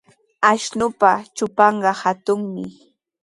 Ashnupa 0.51 1.11
trupanqa 1.35 1.91
hatunmi. 2.01 2.63